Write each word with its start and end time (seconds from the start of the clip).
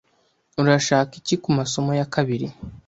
Urashaka 0.61 1.11
iki 1.21 1.35
kumasomo 1.43 1.91
ya 1.99 2.07
kabiri? 2.13 2.47